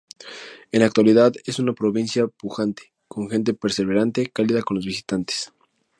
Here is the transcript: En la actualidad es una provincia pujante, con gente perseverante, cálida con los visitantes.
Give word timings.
En 0.71 0.79
la 0.79 0.87
actualidad 0.87 1.31
es 1.45 1.59
una 1.59 1.73
provincia 1.73 2.25
pujante, 2.25 2.91
con 3.07 3.29
gente 3.29 3.53
perseverante, 3.53 4.31
cálida 4.33 4.63
con 4.63 4.77
los 4.77 4.85
visitantes. 4.87 5.53